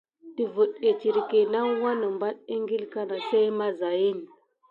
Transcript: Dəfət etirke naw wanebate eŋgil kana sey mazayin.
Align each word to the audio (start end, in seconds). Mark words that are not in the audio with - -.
Dəfət 0.37 0.73
etirke 0.91 1.39
naw 1.51 1.67
wanebate 1.83 2.43
eŋgil 2.55 2.83
kana 2.93 3.17
sey 3.29 3.47
mazayin. 3.59 4.19